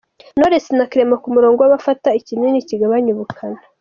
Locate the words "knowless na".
0.37-0.85